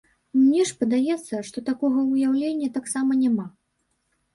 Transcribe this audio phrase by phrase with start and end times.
[0.37, 3.51] Мне ж падаецца, што такога ўяўлення таксама няма.